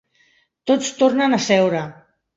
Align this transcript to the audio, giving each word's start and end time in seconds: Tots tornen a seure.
Tots 0.71 0.89
tornen 1.03 1.37
a 1.37 1.41
seure. 1.49 1.83